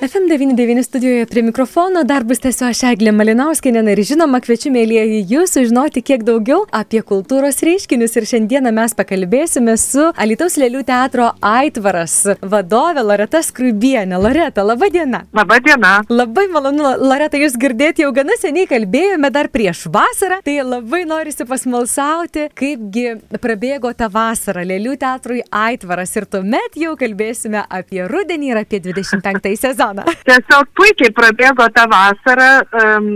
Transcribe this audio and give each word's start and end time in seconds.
FM99 0.00 0.82
studijoje 0.82 1.26
prie 1.26 1.42
mikrofono. 1.42 2.04
Darbus 2.04 2.38
tęsiu 2.40 2.64
aš 2.70 2.78
Eglė 2.88 3.12
Malinauskinė 3.12 3.82
ir 3.92 4.00
žinoma 4.08 4.38
kviečiu 4.40 4.70
mėlyjeji 4.72 5.18
jūs 5.28 5.52
sužinoti 5.52 6.00
kiek 6.00 6.22
daugiau 6.24 6.62
apie 6.72 7.02
kultūros 7.04 7.58
reiškinius. 7.66 8.16
Ir 8.16 8.26
šiandieną 8.30 8.72
mes 8.72 8.96
pakalbėsime 8.96 9.74
su 9.76 10.06
Alitaus 10.16 10.56
Lėlių 10.56 10.80
teatro 10.88 11.26
Aitvaras 11.44 12.14
vadovė 12.40 13.04
Loreta 13.04 13.42
Skruibienė. 13.44 14.16
Loreta, 14.24 14.64
laba 14.64 14.88
diena. 14.88 15.20
Labą 15.36 15.60
dieną. 15.66 15.92
Labai 16.08 16.46
malonu, 16.48 16.94
Loreta, 17.04 17.36
jūs 17.36 17.60
girdėti. 17.60 18.06
Jau 18.06 18.14
gana 18.16 18.38
seniai 18.40 18.64
kalbėjome 18.72 19.28
dar 19.36 19.52
prieš 19.52 19.84
vasarą, 19.92 20.40
tai 20.48 20.62
labai 20.64 21.02
norisi 21.12 21.44
pasmalsauti, 21.44 22.46
kaipgi 22.56 23.18
prabėgo 23.36 23.92
ta 23.92 24.08
vasara 24.08 24.64
Lėlių 24.64 24.96
teatrui 25.04 25.44
Aitvaras. 25.52 26.16
Ir 26.16 26.30
tuomet 26.32 26.80
jau 26.86 26.96
kalbėsime 26.96 27.66
apie 27.68 28.08
rudenį 28.08 28.54
ir 28.54 28.64
apie 28.64 28.80
25 28.88 29.52
sezoną 29.60 29.89
sezoną. 29.90 30.02
Tiesiog 30.28 30.68
puikiai 30.76 31.12
prabėgo 31.12 31.66
tą 31.74 31.86
vasarą, 31.90 32.50
um, 32.72 33.08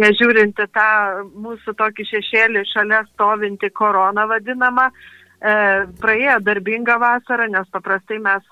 nežiūrinti 0.00 0.66
tą 0.74 0.88
mūsų 1.34 1.74
tokį 1.78 2.08
šešėlį 2.10 2.64
šalia 2.72 3.04
stovinti 3.12 3.70
koroną 3.70 4.26
vadinamą. 4.28 4.90
E, 5.36 5.86
praėjo 6.00 6.40
darbinga 6.40 6.96
vasara, 6.98 7.46
nes 7.48 7.68
paprastai 7.70 8.18
mes 8.18 8.42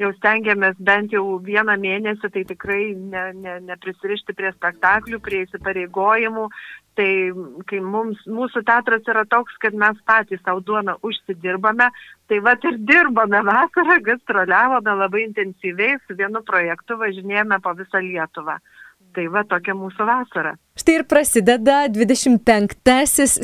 jau 0.00 0.10
stengiamės 0.16 0.76
bent 0.80 1.12
jau 1.12 1.38
vieną 1.44 1.76
mėnesį, 1.78 2.30
tai 2.32 2.44
tikrai 2.48 2.94
ne, 2.96 3.24
ne, 3.38 3.58
neprisirišti 3.68 4.34
prie 4.34 4.50
spektaklių, 4.56 5.20
prie 5.22 5.44
įsipareigojimų, 5.44 6.48
Tai 6.94 7.10
kai 7.66 7.80
mums, 7.82 8.20
mūsų 8.30 8.62
teatras 8.68 9.08
yra 9.10 9.24
toks, 9.26 9.56
kad 9.62 9.74
mes 9.74 9.98
patys 10.06 10.42
savo 10.44 10.62
duoną 10.62 10.94
užsidirbame, 11.02 11.88
tai 12.30 12.38
va 12.44 12.54
ir 12.54 12.78
dirbame 12.86 13.40
vasarą, 13.48 13.98
gastroliavome 14.06 14.94
labai 15.00 15.24
intensyviai, 15.26 15.98
su 16.06 16.14
vienu 16.14 16.44
projektu 16.46 16.98
važinėjome 17.00 17.58
po 17.64 17.74
visą 17.74 18.02
Lietuvą. 18.04 18.60
Tai 19.14 19.24
va 19.30 19.44
tokia 19.46 19.74
mūsų 19.78 20.06
vasara. 20.08 20.54
Štai 20.78 20.94
ir 20.98 21.04
prasideda 21.06 21.84
25 21.92 22.74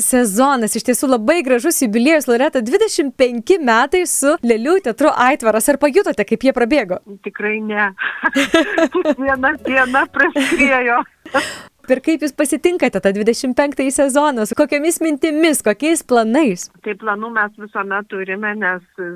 sezonas. 0.03 0.75
Iš 0.75 0.87
tiesų 0.89 1.07
labai 1.13 1.37
gražus 1.47 1.79
jubiliejus, 1.83 2.27
Loreta, 2.27 2.59
25 2.59 3.55
metai 3.63 4.03
su 4.09 4.35
Lėlių 4.43 4.81
teatru 4.87 5.13
Aitvaras. 5.15 5.69
Ar 5.71 5.79
pajutote, 5.79 6.27
kaip 6.27 6.43
jie 6.43 6.55
prabėgo? 6.55 6.99
Tikrai 7.23 7.59
ne. 7.63 7.91
Viena 9.23 9.55
diena 9.63 10.03
prasidėjo. 11.91 12.01
Ir 12.01 12.01
kaip 12.05 12.23
jūs 12.23 12.33
pasitinkate 12.35 13.01
tą 13.01 13.11
25 13.11 13.91
sezoną, 13.91 14.45
su 14.45 14.55
kokiamis 14.55 15.01
mintimis, 15.01 15.61
kokiais 15.61 16.03
planais? 16.03 16.69
Tai 16.83 16.95
planų 16.95 17.31
mes 17.35 17.51
visuomet 17.57 18.07
turime, 18.07 18.55
nes 18.55 18.81
e, 18.97 19.09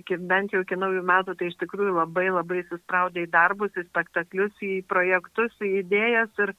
iki, 0.00 0.16
bent 0.16 0.52
jau 0.52 0.62
iki 0.62 0.76
naujų 0.76 1.02
metų 1.02 1.36
tai 1.36 1.50
iš 1.50 1.56
tikrųjų 1.60 1.94
labai 1.98 2.30
labai 2.30 2.64
suspraudė 2.68 3.26
į 3.26 3.30
darbus, 3.30 3.70
į 3.76 3.86
spektaklius, 3.88 4.52
į 4.62 4.82
projektus, 4.88 5.52
į 5.60 5.82
idėjas 5.84 6.30
ir, 6.38 6.54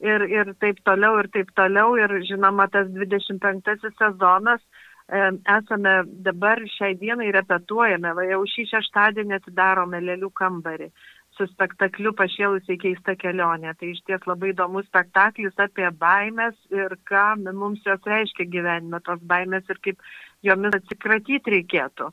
ir, 0.00 0.26
ir 0.30 0.54
taip 0.60 0.82
toliau, 0.84 1.18
ir 1.20 1.30
taip 1.32 1.52
toliau. 1.54 1.96
Ir 1.96 2.22
žinoma, 2.26 2.68
tas 2.68 2.88
25 2.90 3.92
sezonas 3.98 4.60
e, 5.08 5.30
esame 5.58 6.02
dabar 6.26 6.62
šiai 6.78 6.96
dienai 6.98 7.32
repetuojame, 7.32 8.14
va 8.18 8.26
jau 8.26 8.44
šį 8.56 8.68
šeštadienį 8.74 9.38
atidarome 9.38 10.02
lėlių 10.02 10.32
kambarį 10.34 10.90
su 11.36 11.46
spektakliu 11.50 12.12
Pašėlusiai 12.18 12.78
keista 12.80 13.14
kelionė. 13.18 13.72
Tai 13.78 13.88
iš 13.92 14.02
ties 14.08 14.26
labai 14.28 14.52
įdomus 14.52 14.88
spektaklis 14.90 15.56
apie 15.64 15.88
baimės 16.02 16.58
ir 16.74 16.96
ką 17.08 17.26
mums 17.52 17.82
jos 17.86 18.10
reiškia 18.12 18.48
gyvenime, 18.52 19.00
tos 19.06 19.22
baimės 19.32 19.68
ir 19.72 19.80
kaip 19.86 20.02
jomis 20.44 20.76
atsikratyti 20.78 21.56
reikėtų. 21.56 22.12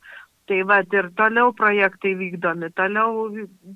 Tai 0.50 0.64
va 0.66 0.80
ir 0.82 1.12
toliau 1.14 1.52
projektai 1.54 2.16
vykdomi, 2.18 2.72
toliau 2.74 3.28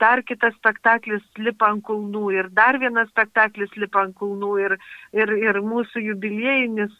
dar 0.01 0.23
kitas 0.25 0.55
spektaklis 0.57 1.21
lipa 1.37 1.67
ant 1.69 1.83
kulnų 1.85 2.23
ir 2.33 2.49
dar 2.57 2.79
vienas 2.81 3.11
spektaklis 3.11 3.75
lipa 3.77 4.01
ant 4.07 4.15
kulnų 4.17 4.49
ir, 4.63 4.75
ir, 5.13 5.33
ir 5.37 5.59
mūsų 5.61 6.01
jubiliejinis 6.07 6.95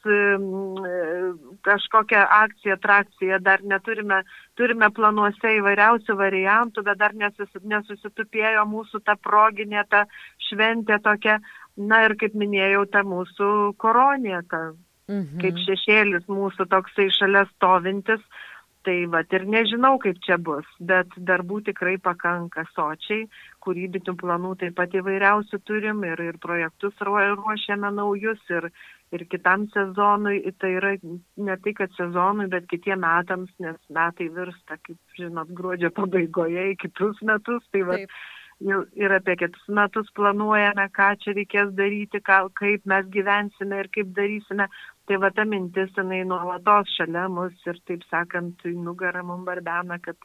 kažkokia 1.65 2.27
akcija, 2.37 2.77
atrakcija 2.77 3.41
dar 3.41 3.65
neturime, 3.65 4.21
turime 4.59 4.91
planuose 4.93 5.55
įvairiausių 5.57 6.19
variantų, 6.21 6.85
bet 6.91 7.01
dar 7.01 7.17
nesus, 7.17 7.49
nesusitupėjo 7.65 8.69
mūsų 8.69 9.01
ta 9.09 9.17
proginė, 9.17 9.87
ta 9.89 10.05
šventė 10.51 11.01
tokia, 11.01 11.41
na 11.81 12.05
ir 12.05 12.19
kaip 12.21 12.37
minėjau, 12.37 12.85
ta 12.93 13.01
mūsų 13.01 13.73
koronė, 13.81 14.37
ta, 14.53 14.67
mhm. 15.09 15.41
kaip 15.41 15.61
šešėlis 15.65 16.29
mūsų 16.29 16.69
toksai 16.69 17.09
šalia 17.17 17.47
stovintis 17.55 18.21
Tai 18.83 18.95
va 19.07 19.21
ir 19.31 19.45
nežinau, 19.47 19.95
kaip 20.03 20.17
čia 20.25 20.35
bus, 20.35 20.67
bet 20.83 21.13
darbų 21.29 21.61
tikrai 21.69 21.93
pakanka 22.03 22.65
sočiai, 22.73 23.29
kūrybinių 23.63 24.15
planų 24.19 24.51
taip 24.59 24.75
pat 24.75 24.97
įvairiausių 24.99 25.59
turim 25.63 26.03
ir, 26.03 26.19
ir 26.19 26.39
projektus 26.43 26.99
ruošiame 27.07 27.93
naujus 27.95 28.43
ir, 28.51 28.67
ir 29.15 29.23
kitam 29.31 29.69
sezonui. 29.71 30.41
Tai 30.59 30.73
yra 30.81 30.93
ne 30.99 31.57
tai, 31.63 31.75
kad 31.79 31.95
sezonui, 31.95 32.49
bet 32.51 32.67
kitiem 32.67 33.05
metams, 33.05 33.55
nes 33.63 33.79
metai 33.87 34.27
virsta, 34.35 34.79
kaip 34.83 35.19
žinot, 35.19 35.55
gruodžio 35.55 35.93
pabaigoje 35.95 36.73
į 36.73 36.79
kitus 36.83 37.23
metus. 37.23 37.63
Tai 37.71 37.87
va, 37.87 38.01
taip 38.03 38.19
jau 38.61 38.79
ir 38.99 39.15
apie 39.17 39.35
kitus 39.39 39.67
metus 39.67 40.09
planuojame, 40.17 40.87
ką 40.97 41.09
čia 41.23 41.35
reikės 41.37 41.73
daryti, 41.77 42.21
ką, 42.29 42.39
kaip 42.59 42.85
mes 42.85 43.09
gyvensime 43.15 43.83
ir 43.83 43.89
kaip 43.95 44.13
darysime. 44.17 44.67
Tai 45.07 45.19
va 45.19 45.33
ta 45.35 45.43
mintis, 45.43 45.91
jinai 45.97 46.23
nuolatos 46.27 46.91
šalia 46.97 47.27
mus 47.27 47.67
ir 47.67 47.79
taip 47.89 48.05
sakant, 48.09 48.61
nugarą 48.63 49.23
mums 49.27 49.45
barbena, 49.49 49.99
kad 49.99 50.15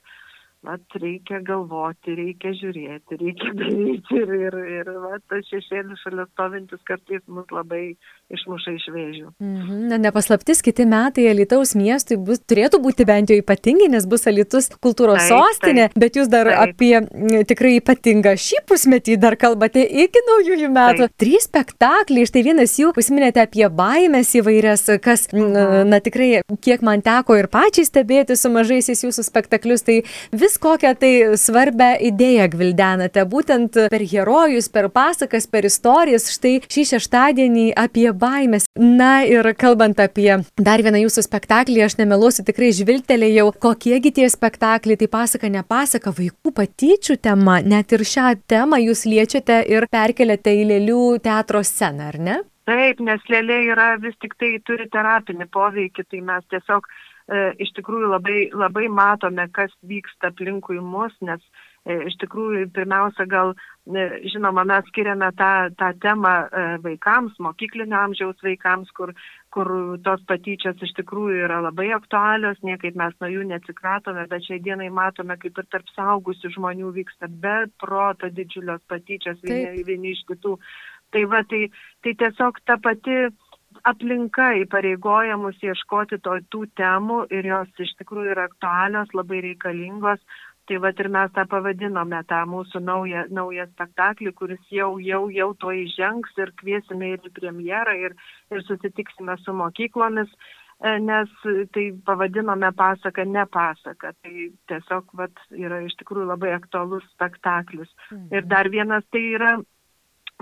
vat 0.66 0.98
reikia 1.02 1.40
galvoti, 1.46 2.14
reikia 2.18 2.52
žiūrėti, 2.60 3.18
reikia 3.22 3.52
daryti 3.62 4.22
ir, 4.22 4.34
ir, 4.38 4.58
ir 4.78 4.92
vat, 5.06 5.24
tas 5.30 5.50
šešėlis 5.50 6.04
šalia 6.04 6.26
stovintis 6.32 6.82
kartais 6.86 7.24
mus 7.26 7.50
labai 7.54 7.96
išmuša 8.32 8.74
iš 8.76 8.86
vėžių. 8.92 9.30
Mhm. 9.40 9.76
Na, 9.88 9.98
nepaslaptis, 10.00 10.60
kiti 10.64 10.84
metai 10.88 11.28
Alitaus 11.30 11.74
miestui 11.78 12.18
bus, 12.20 12.40
turėtų 12.44 12.80
būti 12.84 13.06
bent 13.08 13.32
jau 13.32 13.38
ypatingi, 13.40 13.88
nes 13.92 14.04
bus 14.08 14.26
Alitus 14.28 14.68
kultūros 14.84 15.22
taip, 15.22 15.32
sostinė, 15.32 15.86
taip, 15.88 16.00
bet 16.02 16.18
jūs 16.18 16.28
dar 16.32 16.50
taip. 16.50 16.76
apie 16.76 17.44
tikrai 17.48 17.78
ypatingą 17.78 18.34
šį 18.38 18.62
pusmetį 18.68 19.16
dar 19.22 19.38
kalbate 19.40 19.84
iki 20.04 20.22
naujųjų 20.28 20.68
metų. 20.74 21.08
Taip. 21.08 21.16
Trys 21.24 21.48
spektakliai, 21.48 22.28
štai 22.28 22.44
vienas 22.44 22.76
jų, 22.80 22.92
užsiminėte 22.98 23.42
apie 23.42 23.64
baimės 23.72 24.34
įvairias, 24.36 24.84
kas, 25.04 25.28
mhm. 25.32 25.88
na 25.88 26.02
tikrai, 26.04 26.42
kiek 26.64 26.84
man 26.84 27.04
teko 27.04 27.38
ir 27.40 27.48
pačiai 27.52 27.88
stebėti 27.88 28.36
su 28.36 28.52
mažaisiais 28.52 29.06
jūsų 29.06 29.24
spektaklius, 29.24 29.86
tai 29.88 30.02
vis 30.36 30.58
kokią 30.60 30.92
tai 31.00 31.12
svarbę 31.40 31.94
idėją 32.10 32.50
gvildenate, 32.52 33.24
būtent 33.28 33.80
per 33.88 34.04
herojus, 34.12 34.68
per 34.72 34.90
pasakas, 34.92 35.48
per 35.48 35.68
istorijas, 35.68 36.28
štai 36.34 36.58
šį 36.68 36.86
šeštadienį 36.92 37.66
apie 37.78 38.10
baimės. 38.20 38.68
Na 38.78 39.22
ir 39.28 39.46
kalbant 39.58 40.00
apie 40.02 40.28
dar 40.56 40.84
vieną 40.84 41.02
jūsų 41.04 41.24
spektaklį, 41.26 41.82
aš 41.86 41.98
nemeluosiu, 42.00 42.44
tikrai 42.48 42.70
žvilgtelėjau, 42.76 43.48
kokiegi 43.62 44.14
tie 44.20 44.28
spektakliai, 44.32 45.00
tai 45.00 45.10
pasaka, 45.12 45.50
ne 45.52 45.64
pasaka, 45.66 46.14
vaikų 46.14 46.54
patyčių 46.60 47.18
tema, 47.22 47.60
net 47.62 47.94
ir 47.96 48.06
šią 48.06 48.34
temą 48.50 48.80
jūs 48.82 49.06
liečiate 49.08 49.62
ir 49.70 49.88
perkeliate 49.90 50.54
į 50.60 50.70
lėlių 50.72 51.02
teatro 51.24 51.64
sceną, 51.64 52.12
ar 52.12 52.22
ne? 52.30 52.38
Taip, 52.68 52.98
nes 53.00 53.22
lėlė 53.32 53.62
yra 53.72 53.94
vis 54.02 54.16
tik 54.20 54.34
tai 54.36 54.58
turi 54.66 54.90
terapinį 54.92 55.46
poveikį, 55.54 56.04
tai 56.10 56.18
mes 56.20 56.44
tiesiog 56.52 56.84
E, 57.28 57.40
iš 57.60 57.74
tikrųjų 57.76 58.08
labai, 58.08 58.38
labai 58.56 58.86
matome, 58.88 59.44
kas 59.52 59.72
vyksta 59.84 60.30
aplinkui 60.32 60.78
mus, 60.80 61.12
nes 61.20 61.42
iš 61.86 62.16
tikrųjų 62.22 62.68
pirmiausia 62.76 63.26
gal, 63.30 63.54
e, 63.88 64.04
žinoma, 64.32 64.64
mes 64.68 64.86
skiriame 64.90 65.30
tą, 65.38 65.52
tą 65.78 65.92
temą 66.02 66.34
vaikams, 66.84 67.38
mokyklinio 67.42 67.96
amžiaus 68.00 68.42
vaikams, 68.44 68.90
kur, 68.96 69.14
kur 69.54 69.70
tos 70.04 70.22
patyčios 70.28 70.82
iš 70.84 70.92
tikrųjų 70.98 71.46
yra 71.46 71.62
labai 71.64 71.90
aktualios, 71.96 72.60
niekaip 72.66 72.98
mes 72.98 73.16
nuo 73.22 73.30
jų 73.32 73.46
neatsikratome, 73.48 74.26
bet 74.28 74.46
šiai 74.48 74.60
dienai 74.64 74.90
matome, 74.92 75.38
kaip 75.40 75.58
ir 75.58 75.68
tarp 75.72 75.88
saugusių 75.94 76.52
žmonių 76.58 76.92
vyksta 76.98 77.30
be 77.30 77.58
proto 77.80 78.28
didžiulios 78.28 78.84
patyčios 78.90 79.40
vieni, 79.42 79.84
vieni 79.86 80.16
iš 80.16 80.24
kitų. 80.28 80.58
Tai 81.14 81.24
va, 81.32 81.40
tai, 81.48 81.68
tai 82.04 82.12
tiesiog 82.20 82.58
ta 82.68 82.76
pati 82.84 83.28
aplinka 83.88 84.50
įpareigoja 84.64 85.36
mus 85.40 85.58
ieškoti 85.62 86.18
to, 86.24 86.38
tų 86.52 86.64
temų 86.78 87.22
ir 87.34 87.48
jos 87.48 87.82
iš 87.84 87.94
tikrųjų 88.00 88.34
yra 88.34 88.48
aktualios, 88.48 89.12
labai 89.16 89.42
reikalingos. 89.44 90.20
Tai 90.68 90.76
va 90.84 90.90
ir 90.92 91.08
mes 91.08 91.30
tą 91.32 91.46
pavadinome, 91.48 92.18
tą 92.28 92.42
mūsų 92.50 92.82
naują, 92.84 93.24
naują 93.32 93.64
spektaklį, 93.70 94.34
kuris 94.36 94.72
jau, 94.74 94.90
jau, 95.00 95.22
jau 95.32 95.48
to 95.62 95.72
įžengs 95.72 96.34
ir 96.42 96.52
kviesime 96.60 97.14
ir 97.14 97.24
į 97.24 97.32
premjerą 97.38 97.94
ir, 97.96 98.16
ir 98.52 98.64
susitiksime 98.66 99.38
su 99.40 99.54
mokyklomis, 99.56 100.28
e, 100.84 100.92
nes 101.06 101.32
tai 101.72 101.86
pavadinome 102.04 102.68
pasaką, 102.76 103.24
ne 103.24 103.46
pasaką. 103.48 104.12
Tai 104.20 104.34
tiesiog 104.68 105.16
vat, 105.22 105.40
yra 105.56 105.80
iš 105.86 105.96
tikrųjų 106.02 106.28
labai 106.34 106.52
aktualus 106.58 107.08
spektaklis. 107.14 107.88
Mhm. 108.10 108.28
Ir 108.36 108.48
dar 108.52 108.68
vienas 108.68 109.08
tai 109.08 109.24
yra 109.38 109.56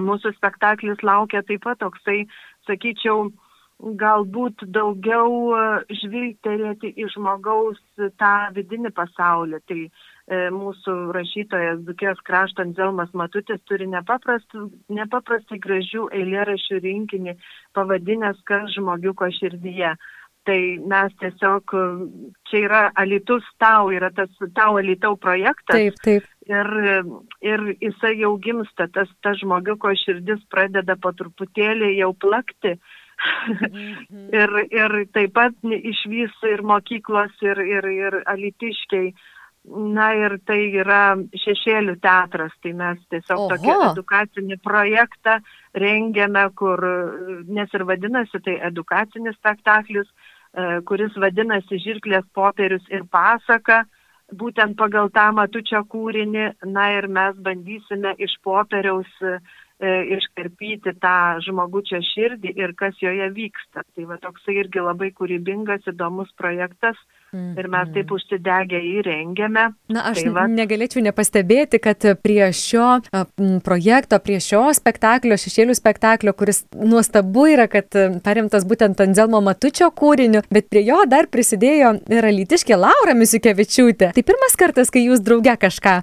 mūsų 0.02 0.34
spektaklis 0.40 1.06
laukia 1.06 1.44
taip 1.46 1.62
pat 1.69 1.79
toksai, 1.84 2.25
sakyčiau, 2.67 3.31
galbūt 3.76 4.64
daugiau 4.72 5.55
žvilgterėti 5.93 6.94
į 6.96 7.11
žmogaus 7.12 7.81
tą 8.19 8.34
vidinį 8.56 8.93
pasaulį. 8.96 9.61
Tai 9.69 9.81
mūsų 10.26 10.94
rašytojas 11.14 11.84
Dukės 11.87 12.19
krašto 12.26 12.64
Anzelmas 12.64 13.12
Matutis 13.14 13.61
turi 13.69 13.87
nepaprastai, 13.87 14.67
nepaprastai 14.90 15.58
gražių 15.62 16.08
eilėrašių 16.11 16.81
rinkinį 16.82 17.37
pavadinęs 17.78 18.40
Kas 18.44 18.73
žmogiuko 18.75 19.31
širdyje. 19.38 19.94
Tai 20.46 20.58
mes 20.87 21.14
tiesiog, 21.19 21.73
čia 22.46 22.58
yra 22.62 22.82
Alitus 22.94 23.46
tau, 23.58 23.90
yra 23.90 24.12
tas 24.14 24.31
tau 24.55 24.76
Alitau 24.78 25.17
projektas. 25.19 25.75
Taip, 25.75 25.96
taip. 26.05 26.29
Ir, 26.46 26.69
ir 27.43 27.64
jisai 27.82 28.12
jau 28.20 28.37
gimsta, 28.38 28.87
tas, 28.94 29.11
tas 29.26 29.40
žmogiuko 29.40 29.90
širdis 29.99 30.44
pradeda 30.50 30.94
po 31.02 31.11
truputėlį 31.19 31.96
jau 31.99 32.12
plakti. 32.14 32.76
Mhm. 33.17 34.29
ir, 34.40 34.55
ir 34.70 34.94
taip 35.17 35.34
pat 35.34 35.55
išvys 35.64 36.37
ir 36.52 36.62
mokyklos, 36.62 37.34
ir, 37.43 37.62
ir, 37.62 37.90
ir 37.90 38.20
alitiškiai. 38.26 39.14
Na 39.66 40.12
ir 40.14 40.36
tai 40.46 40.60
yra 40.78 41.16
šešėlių 41.42 41.96
teatras, 41.98 42.52
tai 42.62 42.70
mes 42.78 43.00
tiesiog 43.10 43.40
Oho. 43.40 43.48
tokį 43.50 43.72
edukacinį 43.90 44.60
projektą 44.62 45.40
rengiame, 45.74 46.44
kur, 46.54 46.84
nes 47.50 47.74
ir 47.74 47.84
vadinasi 47.88 48.38
tai 48.46 48.60
edukacinis 48.68 49.34
spektaklis, 49.40 50.06
E, 50.56 50.64
kuris 50.88 51.16
vadinasi 51.20 51.76
Žirklės 51.84 52.24
popierius 52.36 52.84
ir 52.88 53.04
pasaka, 53.12 53.82
būtent 54.40 54.76
pagal 54.78 55.10
tą 55.12 55.26
matučią 55.36 55.82
kūrinį, 55.92 56.46
na 56.72 56.86
ir 56.96 57.08
mes 57.12 57.36
bandysime 57.44 58.14
iš 58.26 58.38
popieriaus 58.46 59.10
e, 59.20 59.36
iškarpyti 60.16 60.94
tą 61.02 61.19
žmogučią 61.44 62.00
širdį 62.08 62.54
ir 62.56 62.72
kas 62.80 62.96
joje 63.02 63.28
vyksta. 63.36 63.84
Tai 63.84 64.08
va 64.08 64.16
toksai 64.22 64.56
irgi 64.62 64.80
labai 64.80 65.12
kūrybingas, 65.19 65.84
įdomus 65.92 66.32
projektas, 66.40 66.96
Ir 67.56 67.68
mes 67.72 67.90
taip 67.94 68.06
mhm. 68.06 68.16
užsidegę 68.16 68.80
įrengėme. 68.98 69.66
Na, 69.92 70.04
aš 70.10 70.22
tai 70.24 70.32
va... 70.34 70.46
negalėčiau 70.50 71.02
nepastebėti, 71.06 71.80
kad 71.82 72.04
prie 72.22 72.50
šio 72.56 73.00
projekto, 73.66 74.18
prie 74.24 74.38
šio 74.42 74.64
spektaklio, 74.76 75.38
šešėlių 75.40 75.76
spektaklio, 75.78 76.34
kuris 76.36 76.64
nuostabu 76.76 77.46
yra, 77.52 77.68
kad 77.70 77.92
paremtas 78.24 78.66
būtent 78.68 79.00
Anzelmo 79.04 79.42
Matučio 79.44 79.90
kūriniu, 79.96 80.42
bet 80.52 80.70
prie 80.72 80.84
jo 80.86 81.02
dar 81.10 81.30
prisidėjo 81.32 81.96
ir 82.12 82.30
alytiškė 82.30 82.78
Laura 82.80 83.16
Misikevičiūtė. 83.18 84.12
Tai 84.16 84.26
pirmas 84.26 84.58
kartas, 84.58 84.92
kai 84.92 85.06
jūs 85.06 85.24
drauge 85.24 85.56
kažką, 85.66 85.96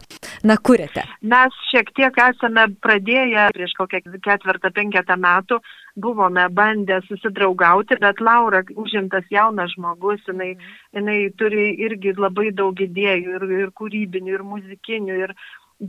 na, 0.47 0.57
kuriate. 0.57 1.05
Mes 1.21 1.63
šiek 1.71 1.93
tiek 1.97 2.19
esame 2.29 2.69
pradėję 2.83 3.49
prieš 3.55 3.77
kokią 3.79 4.03
ketvirtą, 4.23 4.73
penketą 4.75 5.17
metų 5.19 5.59
buvome 5.95 6.49
bandę 6.49 7.01
susidraugauti, 7.07 7.97
bet 8.01 8.21
Laura 8.21 8.63
užimtas 8.75 9.25
jaunas 9.31 9.73
žmogus, 9.75 10.21
jinai, 10.27 10.53
jinai 10.93 11.19
turi 11.37 11.73
irgi 11.85 12.15
labai 12.17 12.51
daug 12.51 12.79
idėjų 12.81 13.35
ir, 13.37 13.51
ir 13.59 13.75
kūrybinių, 13.77 14.33
ir 14.33 14.45
muzikinių, 14.47 15.19
ir, 15.27 15.35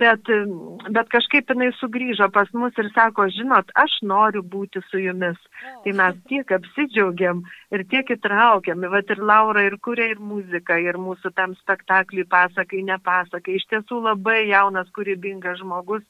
bet, 0.03 0.29
bet 0.93 1.09
kažkaip 1.15 1.49
jinai 1.55 1.71
sugrįžo 1.79 2.29
pas 2.37 2.53
mus 2.53 2.77
ir 2.83 2.91
sako, 2.93 3.31
žinot, 3.33 3.73
aš 3.81 3.97
noriu 4.05 4.45
būti 4.45 4.85
su 4.91 5.01
jumis. 5.01 5.41
Tai 5.87 5.97
mes 5.97 6.21
tiek 6.29 6.53
apsidžiaugiam 6.59 7.41
ir 7.73 7.87
tiek 7.89 8.15
įtraukiam. 8.19 8.85
Vat 8.93 9.11
ir 9.11 9.25
Laura 9.25 9.65
ir 9.65 9.79
kuria 9.81 10.11
ir 10.12 10.21
muziką, 10.21 10.77
ir 10.85 11.01
mūsų 11.01 11.33
tam 11.33 11.56
spektakliui 11.62 12.29
pasakai, 12.29 12.85
nepasakai. 12.93 13.56
Iš 13.56 13.69
tiesų 13.73 14.05
labai 14.05 14.43
jaunas, 14.53 14.93
kūrybingas 14.93 15.65
žmogus 15.65 16.05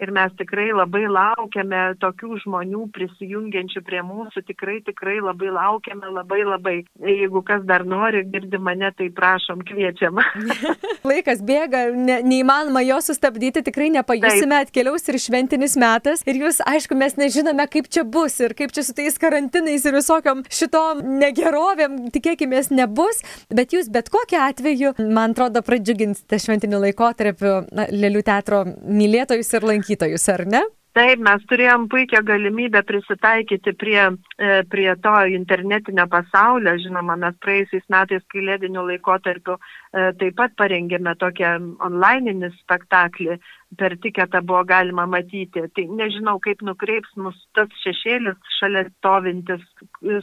ir 0.00 0.12
mes 0.14 0.32
tikrai 0.38 0.70
labai 0.72 1.04
laukiame 1.10 1.80
tokių 2.00 2.38
žmonių 2.44 2.86
prisijungiančių 2.94 3.82
prie 3.84 4.00
mūsų, 4.06 4.42
tikrai, 4.48 4.78
tikrai 4.86 5.18
labai 5.20 5.50
laukiame, 5.52 6.08
labai 6.16 6.40
labai. 6.46 6.76
Jeigu 7.04 7.42
kas 7.46 7.64
dar 7.68 7.84
nori, 7.88 8.22
girdi 8.32 8.60
mane, 8.60 8.90
tai 8.96 9.10
prašom, 9.14 9.64
kviečiam. 9.68 10.20
Laikas 11.10 11.42
bėga, 11.46 11.84
ne, 11.96 12.20
neįmanoma 12.26 12.82
jo 12.86 13.00
sustabdyti, 13.04 13.64
tikrai 13.66 13.90
nepajusime, 13.94 14.56
Taip. 14.56 14.70
atkeliaus 14.70 15.06
ir 15.12 15.20
šventinis 15.20 15.76
metas. 15.80 16.24
Ir 16.28 16.40
jūs, 16.44 16.62
aišku, 16.64 16.96
mes 16.98 17.18
nežinome, 17.20 17.66
kaip 17.70 17.90
čia 17.92 18.06
bus 18.08 18.38
ir 18.40 18.56
kaip 18.58 18.72
čia 18.76 18.84
su 18.86 18.96
tais 18.96 19.20
karantinais 19.20 19.84
ir 19.84 19.96
visokiam 19.98 20.42
šitom 20.48 21.04
negerovėm, 21.20 22.00
tikėkime, 22.14 22.62
nebus, 22.74 23.22
bet 23.52 23.72
jūs 23.72 23.88
bet 23.92 24.10
kokiu 24.12 24.40
atveju, 24.42 24.92
man 25.00 25.32
atrodo, 25.32 25.62
pradžiuginsite 25.64 26.38
šventiniu 26.42 26.80
laikotarpiu 26.82 27.52
Lėlių 27.90 28.20
teatro 28.26 28.60
mylėtojus 28.68 29.48
ir 29.56 29.64
lankytojus 29.66 29.89
lankytojus, 29.90 30.28
ar 30.28 30.46
ne? 30.46 30.62
Taip, 30.92 31.20
mes 31.22 31.42
turėjom 31.46 31.84
puikią 31.88 32.24
galimybę 32.26 32.82
prisitaikyti 32.82 33.72
prie, 33.78 34.10
e, 34.38 34.64
prie 34.66 34.90
to 34.98 35.12
internetinio 35.26 36.08
pasaulio. 36.10 36.74
Žinoma, 36.82 37.14
mes 37.16 37.34
praėjusiais 37.38 37.84
metais 37.88 38.22
kalėdiniu 38.32 38.82
laikotarpiu 38.88 39.54
e, 39.54 40.12
taip 40.18 40.34
pat 40.34 40.56
parengėme 40.58 41.14
tokią 41.14 41.52
onlininį 41.86 42.50
spektaklį, 42.58 43.38
per 43.78 43.94
tiketą 44.02 44.40
buvo 44.46 44.62
galima 44.66 45.06
matyti. 45.06 45.62
Tai 45.74 45.84
nežinau, 45.98 46.38
kaip 46.42 46.62
nukreips 46.66 47.12
mus 47.22 47.36
tas 47.54 47.70
šešėlis 47.84 48.38
šalia 48.58 48.84
stovintis 48.88 49.62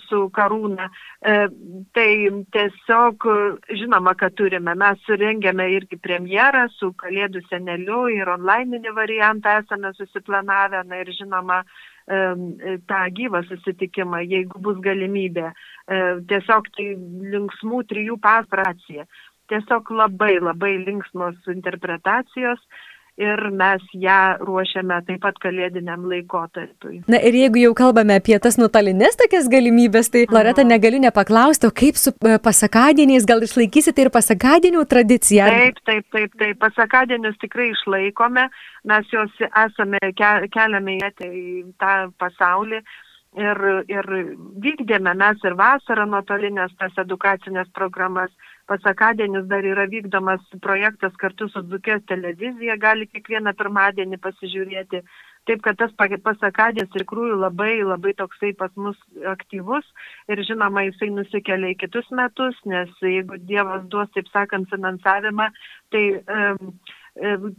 su 0.07 0.21
karūna. 0.35 0.89
E, 1.21 1.35
tai 1.95 2.09
tiesiog, 2.55 3.27
žinoma, 3.79 4.15
kad 4.19 4.35
turime. 4.39 4.75
Mes 4.79 5.03
surengėme 5.07 5.69
irgi 5.75 5.99
premjerą 6.03 6.67
su 6.75 6.91
Kalėdų 6.99 7.45
seneliu 7.47 8.07
ir 8.13 8.33
onlininį 8.35 8.95
variantą 8.97 9.59
esame 9.61 9.93
susiplanavę. 9.95 10.83
Na 10.89 11.00
ir 11.03 11.13
žinoma, 11.15 11.61
e, 11.63 12.75
tą 12.89 13.05
gyvą 13.15 13.45
susitikimą, 13.47 14.25
jeigu 14.27 14.59
bus 14.67 14.83
galimybė. 14.83 15.53
E, 15.88 16.03
tiesiog 16.27 16.67
tai 16.75 16.91
linksmų 17.38 17.81
trijų 17.88 18.19
paspracija. 18.19 19.07
Tiesiog 19.47 19.88
labai 19.95 20.35
labai 20.43 20.75
linksmos 20.83 21.39
interpretacijos 21.47 22.59
ir 23.17 23.41
mes 23.49 23.81
ją 23.97 24.19
ruošiame 24.45 24.99
taip 25.07 25.21
pat 25.23 25.39
kalėdiniam 25.41 26.05
laikotarpiui. 26.09 26.99
Na 27.09 27.19
ir 27.29 27.37
jeigu 27.39 27.63
jau 27.63 27.71
kalbame 27.77 28.17
apie 28.19 28.37
tas 28.43 28.59
nuotolinės 28.61 29.17
tokias 29.19 29.49
galimybės, 29.51 30.11
tai 30.13 30.25
Loreta 30.29 30.61
mhm. 30.61 30.71
negaliu 30.75 31.01
nepaklausti, 31.01 31.69
o 31.69 31.73
kaip 31.73 31.97
su 31.97 32.13
e, 32.13 32.37
pasakadieniais, 32.43 33.25
gal 33.29 33.41
išlaikysite 33.45 34.05
ir 34.05 34.11
pasakadienių 34.13 34.85
tradiciją? 34.89 35.49
Taip, 35.55 35.81
taip, 35.89 36.05
taip, 36.13 36.37
taip, 36.37 36.61
pasakadienius 36.61 37.41
tikrai 37.41 37.71
išlaikome, 37.73 38.47
mes 38.87 39.11
juos 39.13 39.43
esame 39.47 40.01
keliame 40.17 40.99
į 41.01 41.41
tą 41.81 41.95
pasaulį 42.21 42.83
ir, 43.37 43.63
ir 43.91 44.11
vykdėme 44.63 45.13
mes 45.17 45.41
ir 45.45 45.57
vasarą 45.57 46.05
nuotolinės 46.09 46.77
tas 46.79 47.01
edukacinės 47.05 47.73
programas. 47.73 48.31
Pasakadienis 48.67 49.45
dar 49.47 49.63
yra 49.63 49.85
vykdomas 49.87 50.43
projektas 50.63 51.15
kartu 51.21 51.47
su 51.53 51.61
Dukės 51.71 52.01
televizija, 52.12 52.75
gali 52.81 53.07
kiekvieną 53.07 53.53
pirmadienį 53.55 54.19
pasižiūrėti. 54.25 55.03
Taip, 55.47 55.62
kad 55.63 55.77
tas 55.79 55.93
pasakadės 55.95 56.89
iš 56.89 56.97
tikrųjų 57.05 57.38
labai, 57.39 57.79
labai 57.88 58.12
toksai 58.19 58.51
pas 58.59 58.74
mus 58.75 58.97
aktyvus 59.31 59.86
ir 60.27 60.41
žinoma, 60.43 60.83
jisai 60.89 61.07
nusikelia 61.15 61.71
į 61.71 61.77
kitus 61.86 62.09
metus, 62.19 62.59
nes 62.67 62.91
jeigu 63.00 63.39
Dievas 63.47 63.86
duos, 63.88 64.12
taip 64.15 64.27
sakant, 64.33 64.67
finansavimą, 64.74 65.47
tai 65.95 66.03
um, 66.19 66.74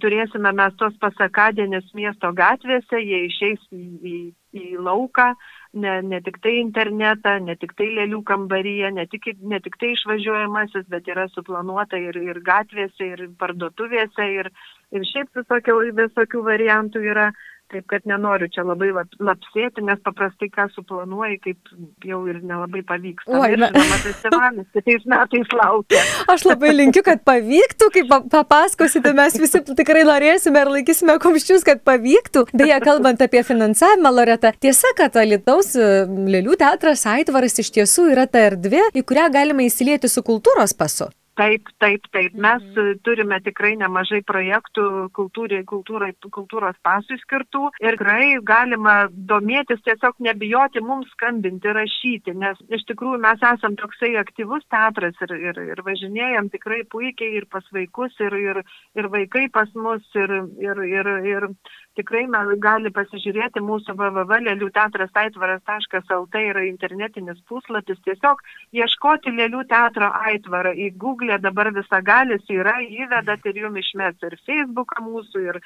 turėsime 0.02 0.52
mes 0.54 0.74
tos 0.78 0.94
pasakadienės 1.02 1.90
miesto 1.94 2.30
gatvėse, 2.32 3.00
jie 3.02 3.24
išeis 3.26 3.60
į, 3.72 3.82
į, 4.12 4.18
į 4.54 4.78
lauką, 4.78 5.32
ne, 5.74 5.94
ne 6.02 6.20
tik 6.24 6.38
tai 6.44 6.58
internetą, 6.60 7.38
ne 7.44 7.56
tik 7.56 7.74
tai 7.78 7.90
lėlių 7.96 8.22
kambaryje, 8.28 8.92
ne 8.94 9.06
tik, 9.06 9.30
ne 9.42 9.60
tik 9.60 9.76
tai 9.80 9.92
išvažiuojamasis, 9.96 10.86
bet 10.88 11.08
yra 11.08 11.28
suplanuota 11.34 11.98
ir, 11.98 12.16
ir 12.16 12.40
gatvėse, 12.46 13.12
ir 13.14 13.28
parduotuvėse, 13.38 14.30
ir, 14.40 14.50
ir 14.94 15.06
šiaip 15.12 15.34
visokių, 15.42 15.78
visokių 16.02 16.44
variantų 16.52 17.04
yra. 17.12 17.30
Taip 17.68 17.84
kad 17.90 18.06
nenoriu 18.08 18.48
čia 18.48 18.62
labai 18.64 18.88
lapsėti, 18.96 19.82
nes 19.84 19.98
paprastai 20.00 20.48
ką 20.48 20.64
suplanuoji, 20.72 21.36
kaip 21.44 21.72
jau 22.08 22.22
ir 22.30 22.38
nelabai 22.40 22.80
pavyksta. 22.88 23.28
O, 23.28 23.42
ir 23.44 23.60
žinoma, 23.60 23.98
festivalis 24.06 24.70
kitais 24.76 25.04
metais 25.12 25.52
laukia. 25.58 26.00
Aš 26.32 26.46
labai 26.48 26.72
linkiu, 26.72 27.02
kad 27.04 27.20
pavyktų, 27.28 27.90
kaip 27.92 28.14
papasakosite, 28.32 29.12
mes 29.18 29.36
visi 29.42 29.60
tikrai 29.68 30.06
norėsime 30.08 30.64
ir 30.64 30.72
laikysime 30.78 31.18
komščius, 31.20 31.66
kad 31.68 31.84
pavyktų. 31.84 32.46
Beje, 32.56 32.80
kalbant 32.88 33.20
apie 33.28 33.44
finansavimą, 33.44 34.14
Loreta, 34.16 34.54
tiesa, 34.56 34.94
kad 34.96 35.20
Alitaus 35.20 35.74
e, 35.76 36.06
Lėlių 36.08 36.56
teatras 36.64 37.04
Aitvaras 37.12 37.60
iš 37.60 37.74
tiesų 37.76 38.08
yra 38.16 38.24
ta 38.24 38.48
erdvė, 38.48 38.88
į 38.96 39.04
kurią 39.04 39.28
galima 39.36 39.68
įsilieti 39.68 40.08
su 40.08 40.24
kultūros 40.24 40.72
pasu. 40.72 41.12
Taip, 41.38 41.68
taip, 41.78 42.06
taip. 42.10 42.34
Mes 42.34 42.62
mhm. 42.74 42.98
turime 43.06 43.38
tikrai 43.46 43.76
nemažai 43.78 44.20
projektų 44.26 44.84
kultūrai, 45.14 45.60
kultūrai, 45.68 46.10
kultūros 46.34 46.78
pasui 46.82 47.18
skirtų 47.22 47.68
ir 47.78 47.94
tikrai 47.94 48.40
galima 48.42 48.96
domėtis, 49.12 49.82
tiesiog 49.86 50.18
nebijoti 50.24 50.82
mums 50.82 51.10
skambinti, 51.14 51.70
rašyti, 51.76 52.34
nes 52.34 52.58
iš 52.74 52.82
tikrųjų 52.90 53.20
mes 53.22 53.44
esam 53.52 53.76
toksai 53.78 54.16
aktyvus 54.18 54.66
teatras 54.72 55.18
ir, 55.26 55.34
ir, 55.50 55.62
ir 55.74 55.82
važinėjom 55.86 56.50
tikrai 56.54 56.82
puikiai 56.90 57.38
ir 57.38 57.46
pas 57.52 57.66
vaikus, 57.74 58.14
ir, 58.24 58.34
ir, 58.34 58.62
ir 58.98 59.10
vaikai 59.14 59.46
pas 59.54 59.70
mus, 59.78 60.02
ir, 60.18 60.34
ir, 60.58 60.82
ir, 60.90 61.12
ir 61.34 61.48
tikrai 61.98 62.22
gali 62.62 62.90
pasižiūrėti 62.94 63.58
mūsų 63.64 63.94
www.lėliųteatras.aitvaras.lt 63.98 66.34
yra 66.50 66.62
internetinis 66.68 67.38
puslapis, 67.50 67.98
tiesiog 68.06 68.36
ieškoti 68.78 69.30
Lėlių 69.34 69.62
teatro 69.68 70.06
aitvarą. 70.30 70.72
Į 70.74 70.90
Google 70.96 71.38
dabar 71.42 71.66
visagalis 71.74 72.42
yra, 72.48 72.80
įvedat 72.82 73.46
ir 73.50 73.56
jums 73.64 73.78
išmes 73.82 74.16
ir 74.22 74.38
Facebooką 74.46 75.02
mūsų, 75.08 75.38
ir, 75.50 75.56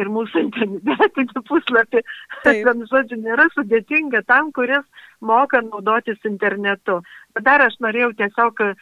ir 0.00 0.06
mūsų 0.16 0.36
internetinį 0.46 1.40
puslapį. 1.48 2.00
Vienu 2.48 2.84
žodžiu, 2.90 3.16
nėra 3.22 3.46
sudėtinga 3.54 4.20
tam, 4.26 4.44
kuris 4.56 4.84
moka 5.22 5.62
naudotis 5.62 6.18
internetu. 6.28 7.00
Dar 7.40 7.62
aš 7.64 7.78
norėjau 7.80 8.10
tiesiog 8.16 8.58
e, 8.60 8.72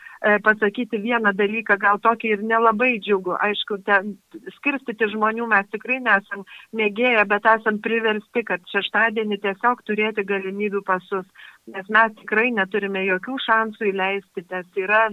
pasakyti 0.42 0.98
vieną 0.98 1.30
dalyką, 1.38 1.76
gal 1.78 2.00
tokį 2.02 2.32
ir 2.34 2.42
nelabai 2.42 2.96
džiugu. 2.98 3.36
Aišku, 3.46 3.78
ten 3.86 4.16
skirstyti 4.56 5.06
žmonių 5.12 5.46
mes 5.52 5.68
tikrai 5.70 6.00
nesam 6.02 6.42
mėgėję, 6.74 7.22
bet 7.30 7.46
esam 7.46 7.78
priversti, 7.84 8.42
kad 8.48 8.66
šeštadienį 8.72 9.38
tiesiog 9.44 9.84
turėti 9.86 10.26
galimybių 10.26 10.82
pasus, 10.82 11.26
nes 11.70 11.86
mes 11.94 12.16
tikrai 12.18 12.50
neturime 12.56 13.04
jokių 13.06 13.38
šansų 13.46 13.92
įleisti, 13.92 14.46
nes 14.50 14.82
yra, 14.82 15.04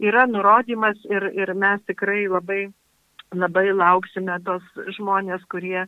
yra 0.00 0.24
nurodymas 0.30 1.04
ir, 1.12 1.28
ir 1.36 1.52
mes 1.52 1.84
tikrai 1.84 2.24
labai, 2.32 2.62
labai 3.36 3.66
lauksime 3.76 4.40
tos 4.48 4.64
žmonės, 4.96 5.44
kurie 5.52 5.84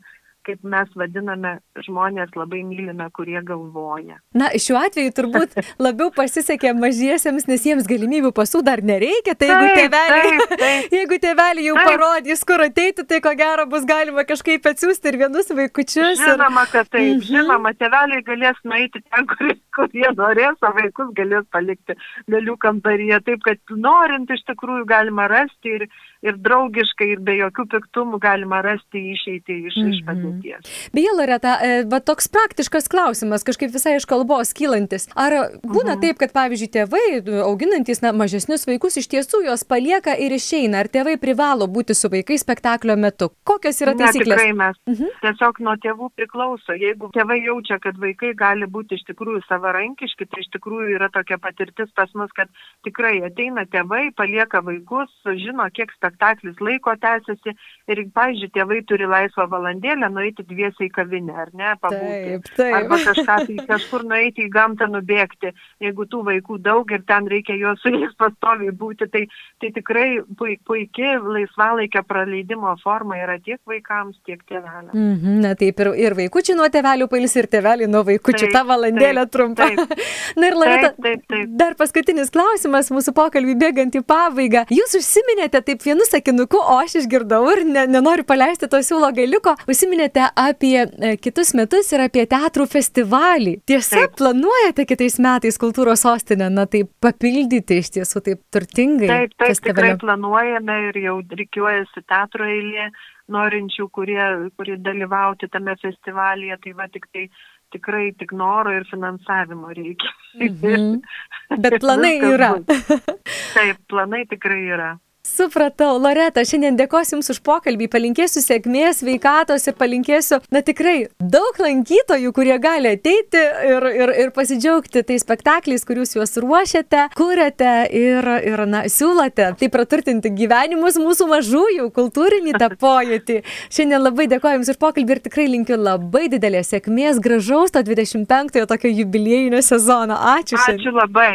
kaip 0.47 0.63
mes 0.67 0.91
vadiname, 0.99 1.53
žmonės 1.87 2.33
labai 2.37 2.63
mylime, 2.67 3.07
kurie 3.17 3.41
galvoja. 3.47 4.19
Na, 4.37 4.51
šiuo 4.65 4.79
atveju 4.81 5.13
turbūt 5.17 5.57
labiau 5.87 6.11
pasisekė 6.15 6.73
mažiesiems, 6.79 7.47
nes 7.51 7.67
jiems 7.69 7.89
galimybių 7.91 8.33
pasų 8.37 8.63
dar 8.67 8.83
nereikia, 8.85 9.35
tai 9.39 9.51
jeigu 9.53 9.89
taip. 9.95 10.57
jeigu 10.99 11.19
tėveliai 11.23 11.67
jau 11.69 11.77
taip. 11.79 11.91
parodys, 11.91 12.45
kur 12.49 12.65
ateiti, 12.67 13.07
tai 13.09 13.21
ko 13.25 13.35
gero 13.39 13.67
bus 13.71 13.87
galima 13.89 14.27
kažkaip 14.29 14.67
atsiųsti 14.73 15.13
ir 15.13 15.21
vienus 15.25 15.53
vaikučius. 15.53 16.23
Žinoma, 16.23 16.67
kad 16.73 16.91
taip, 16.91 17.19
-hmm. 17.19 17.27
žinoma, 17.31 17.75
tėveliai 17.79 18.27
galės 18.27 18.59
nueiti 18.65 19.03
ten, 19.03 19.29
kur, 19.31 19.55
kur 19.77 19.99
jie 20.03 20.11
norės, 20.19 20.59
o 20.63 20.73
vaikus 20.79 21.15
galės 21.19 21.47
palikti 21.55 21.99
galių 22.31 22.57
kambaryje, 22.67 23.21
taip 23.29 23.47
kad 23.47 23.77
norint 23.77 24.31
iš 24.31 24.43
tikrųjų 24.51 24.87
galima 24.91 25.29
rasti 25.31 25.77
ir, 25.79 25.89
ir 26.23 26.39
draugiškai, 26.49 27.13
ir 27.15 27.21
be 27.21 27.39
jokių 27.39 27.69
piktumų 27.77 28.19
galima 28.23 28.63
rasti 28.63 29.07
išeiti 29.15 29.63
iš, 29.69 29.77
-hmm. 29.77 29.95
iš 29.95 30.05
padėties 30.07 30.32
ateities. 30.33 30.91
Beje, 30.93 31.13
Loreta, 31.17 31.57
e, 31.63 31.85
va 31.89 32.01
toks 32.01 32.29
praktiškas 32.33 32.89
klausimas, 32.93 33.45
kažkaip 33.47 33.73
visai 33.75 33.97
iš 33.99 34.07
kalbos 34.09 34.53
kylantis. 34.57 35.09
Ar 35.15 35.59
būna 35.63 35.97
mhm. 35.97 36.03
taip, 36.05 36.19
kad, 36.21 36.33
pavyzdžiui, 36.35 36.71
tėvai, 36.77 37.05
auginantis 37.47 38.03
na, 38.05 38.13
mažesnius 38.17 38.67
vaikus, 38.69 38.99
iš 39.01 39.09
tiesų 39.13 39.45
juos 39.47 39.65
palieka 39.69 40.15
ir 40.17 40.35
išeina? 40.37 40.83
Ar 40.83 40.91
tėvai 40.93 41.19
privalo 41.21 41.69
būti 41.71 41.97
su 41.97 42.11
vaikais 42.13 42.45
spektaklio 42.45 42.97
metu? 42.97 43.31
Kokios 43.49 43.81
yra 43.85 43.97
taisyklės? 43.99 44.37
Ne, 44.37 44.39
tikrai 44.39 44.57
mes. 44.59 44.81
Mhm. 44.91 45.13
Tiesiog 45.23 45.63
nuo 45.67 45.77
tėvų 45.83 46.11
priklauso. 46.17 46.77
Jeigu 46.79 47.11
tėvai 47.15 47.41
jaučia, 47.43 47.79
kad 47.83 47.99
vaikai 48.01 48.33
gali 48.39 48.69
būti 48.71 48.99
iš 48.99 49.07
tikrųjų 49.11 49.43
savarankiški, 49.49 50.29
tai 50.31 50.45
iš 50.45 50.51
tikrųjų 50.57 50.97
yra 50.99 51.11
tokia 51.13 51.39
patirtis 51.43 51.91
pas 51.97 52.11
mus, 52.19 52.33
kad 52.37 52.51
tikrai 52.87 53.19
ateina 53.27 53.65
tėvai, 53.71 54.11
palieka 54.17 54.63
vaikus, 54.65 55.13
žino, 55.43 55.67
kiek 55.75 55.93
spektaklis 55.97 56.61
laiko 56.63 56.95
tęsiasi 57.01 57.55
ir, 57.91 58.03
pavyzdžiui, 58.15 58.53
tėvai 58.55 58.81
turi 58.89 59.09
laisvą 59.09 59.47
valandėlę, 59.53 60.11
nueiti 60.23 60.47
dviesiai 60.47 60.89
į 60.89 60.93
kavinę, 60.95 61.35
ar 61.45 61.51
ne, 61.57 61.75
pabūti. 61.83 62.39
Taip, 62.39 62.51
taip. 62.57 62.77
Arba 62.79 62.99
kažką, 63.03 63.37
tai 63.49 63.67
kažkur 63.69 64.07
nueiti 64.09 64.47
į 64.47 64.51
gamtą 64.55 64.89
nubėgti, 64.93 65.53
jeigu 65.83 66.07
tų 66.11 66.23
vaikų 66.29 66.59
daug 66.63 66.93
ir 66.95 67.03
ten 67.09 67.27
reikia 67.31 67.57
juos 67.59 67.83
su 67.83 67.93
jais 67.93 68.15
pastoviai 68.21 68.73
būti, 68.79 69.09
tai, 69.13 69.25
tai 69.63 69.73
tikrai 69.75 70.07
puikiai 70.39 71.19
laisvalaikio 71.23 72.05
praleidimo 72.09 72.75
forma 72.83 73.19
yra 73.21 73.39
tiek 73.43 73.61
vaikams, 73.69 74.19
tiek 74.27 74.41
tėveliams. 74.49 74.95
Mm 74.95 75.15
-hmm, 75.17 75.41
na 75.47 75.55
taip, 75.59 75.81
ir, 75.81 75.93
ir 76.07 76.17
vaikučiai 76.19 76.57
nuo 76.59 76.69
tėvelių 76.73 77.09
pailsi, 77.11 77.39
ir 77.43 77.51
tėveliai 77.57 77.91
nuo 77.91 78.05
vaikučių, 78.07 78.47
taip, 78.47 78.53
ta 78.53 78.65
valandėlė 78.69 79.27
trumpa. 79.31 79.69
Taip, 79.69 79.97
na 80.39 80.51
ir 80.51 80.59
Loreta, 80.59 80.93
taip, 80.93 81.03
taip, 81.03 81.27
taip. 81.29 81.57
dar 81.63 81.75
paskutinis 81.75 82.31
klausimas 82.31 82.91
mūsų 82.91 83.15
pokalbį 83.17 83.57
bėgant 83.65 83.99
į 83.99 84.05
pabaigą. 84.07 84.67
Jūs 84.71 84.97
užsiminėte 85.01 85.63
taip 85.63 85.83
vienu 85.83 86.07
sakinuku, 86.09 86.59
o 86.59 86.79
aš 86.83 87.01
išgirdau 87.03 87.43
ir 87.53 87.65
ne, 87.67 87.87
nenoriu 87.87 88.25
paleisti 88.25 88.69
to 88.69 88.79
siūlo 88.85 89.11
galiuko. 89.15 89.57
Užsiminėte 89.69 90.12
užsiminėte 90.13 90.33
apie 90.37 90.87
e, 90.87 91.17
kitus 91.17 91.55
metus 91.55 91.93
ir 91.93 92.01
apie 92.01 92.27
teatrų 92.27 92.67
festivalį. 92.67 93.63
Tiesa, 93.67 94.07
taip. 94.07 94.17
planuojate 94.17 94.87
kitais 94.87 95.19
metais 95.19 95.59
kultūros 95.59 96.03
sostinę, 96.03 96.51
na 96.51 96.67
taip 96.67 96.91
papildyti 97.01 97.79
iš 97.79 97.91
tiesų 97.97 98.23
taip 98.23 98.41
turtingai. 98.53 99.09
Taip, 99.09 99.35
taip, 99.37 99.49
festivalio. 99.49 99.75
tikrai 99.75 99.97
planuojame 99.99 100.79
ir 100.89 101.01
jau 101.03 101.21
reikiuojasi 101.23 102.05
teatro 102.07 102.45
eilė 102.45 102.91
norinčių, 103.29 103.89
kurie, 103.89 104.51
kurie 104.57 104.77
dalyvauti 104.77 105.49
tame 105.49 105.77
festivalyje, 105.81 106.59
tai 106.63 106.73
va 106.75 106.89
tik 106.89 107.07
tai 107.13 107.29
tikrai 107.73 108.13
tik 108.19 108.33
noro 108.37 108.71
ir 108.71 108.85
finansavimo 108.91 109.69
reikia. 109.73 110.11
-hmm. 110.37 111.01
Bet 111.63 111.81
planai 111.81 112.19
yra. 112.19 112.59
Taip, 113.55 113.79
planai 113.89 114.27
tikrai 114.27 114.67
yra. 114.69 114.99
Supratau, 115.23 116.01
Loreta, 116.03 116.43
šiandien 116.43 116.75
dėkosiu 116.75 117.15
Jums 117.15 117.31
už 117.31 117.39
pokalbį, 117.47 117.87
palinkėsiu 117.93 118.41
sėkmės, 118.43 119.05
veikatos 119.07 119.69
ir 119.71 119.77
palinkėsiu, 119.79 120.41
na 120.51 120.65
tikrai, 120.67 121.07
daug 121.23 121.61
lankytojų, 121.63 122.33
kurie 122.35 122.57
gali 122.59 122.91
ateiti 122.97 123.39
ir, 123.39 123.87
ir, 123.87 124.13
ir 124.25 124.33
pasidžiaugti 124.35 125.05
tais 125.07 125.23
spektakliais, 125.23 125.87
kuriuos 125.87 126.17
juos 126.17 126.35
ruošiate, 126.43 127.05
kuriate 127.15 127.71
ir, 127.95 128.27
ir 128.51 128.65
na, 128.67 128.81
siūlote, 128.91 129.53
tai 129.61 129.69
praturtinti 129.71 130.33
gyvenimus 130.35 130.99
mūsų 130.99 131.29
mažųjų, 131.31 131.87
kultūrinį 131.95 132.57
tą 132.59 132.73
pojūtį. 132.83 133.39
Šiandien 133.71 134.03
labai 134.03 134.27
dėkoju 134.35 134.59
Jums 134.59 134.73
už 134.75 134.83
pokalbį 134.83 135.17
ir 135.17 135.23
tikrai 135.29 135.47
linkiu 135.55 135.79
labai 135.79 136.25
didelės 136.35 136.75
sėkmės, 136.75 137.23
gražaus 137.23 137.71
to 137.71 137.85
25-ojo 137.87 138.67
tokio 138.75 138.91
jubiliejinio 138.91 139.63
sezono. 139.63 140.19
Ačiū. 140.35 140.59
Šiandien. 140.67 140.83
Ačiū 140.83 140.97
labai. 140.99 141.33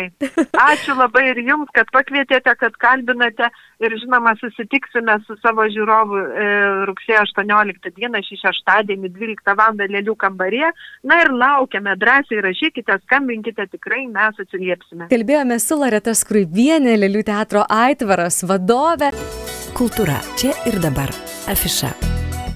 Ačiū 0.75 0.99
labai 0.99 1.25
ir 1.31 1.41
Jums, 1.47 1.71
kad 1.71 1.87
pakvietėte, 1.95 2.51
kad 2.59 2.75
kalbinate 2.83 3.47
ir 3.79 3.95
žinoma 4.01 4.33
susitiksime 4.39 5.17
su 5.27 5.37
savo 5.41 5.65
žiūrovu 5.71 6.17
e, 6.17 6.49
rugsėjo 6.89 7.23
18 7.27 7.93
dieną 7.97 8.21
šį 8.25 8.39
šeštadienį 8.43 9.13
12 9.15 9.57
val. 9.59 9.77
lėlių 9.77 10.15
kambarė. 10.19 10.71
Na 11.07 11.21
ir 11.23 11.31
laukiame, 11.31 11.95
drąsiai 12.01 12.41
rašykite, 12.43 12.99
skambinkite, 13.05 13.67
tikrai 13.73 14.05
mes 14.11 14.41
atsiliepsime. 14.43 15.09
Kalbėjome 15.13 15.59
su 15.61 15.77
Loreta 15.79 16.15
Skruivienė, 16.17 16.97
Lėlių 16.97 17.25
teatro 17.27 17.65
Aitvaras 17.69 18.41
vadovė. 18.47 19.13
Kultūra 19.77 20.21
čia 20.39 20.55
ir 20.69 20.81
dabar. 20.81 21.13
Afiša. 21.51 21.93